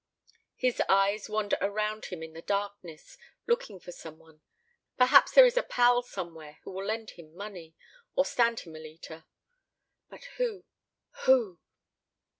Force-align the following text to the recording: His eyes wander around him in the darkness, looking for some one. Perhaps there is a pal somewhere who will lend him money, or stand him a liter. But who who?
His 0.55 0.81
eyes 0.89 1.29
wander 1.29 1.59
around 1.61 2.05
him 2.05 2.23
in 2.23 2.33
the 2.33 2.41
darkness, 2.41 3.19
looking 3.45 3.79
for 3.79 3.91
some 3.91 4.17
one. 4.17 4.41
Perhaps 4.97 5.33
there 5.33 5.45
is 5.45 5.57
a 5.57 5.61
pal 5.61 6.01
somewhere 6.01 6.57
who 6.63 6.71
will 6.71 6.85
lend 6.85 7.11
him 7.11 7.35
money, 7.35 7.75
or 8.15 8.25
stand 8.25 8.61
him 8.61 8.75
a 8.75 8.79
liter. 8.79 9.25
But 10.09 10.23
who 10.37 10.65
who? 11.25 11.59